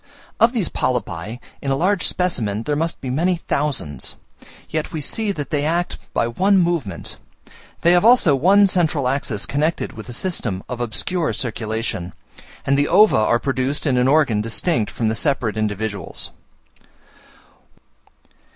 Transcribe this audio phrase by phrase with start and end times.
[0.39, 4.15] Of these polypi, in a large specimen, there must be many thousands;
[4.67, 7.17] yet we see that they act by one movement:
[7.83, 12.13] they have also one central axis connected with a system of obscure circulation,
[12.65, 16.31] and the ova are produced in an organ distinct from the separate individuals.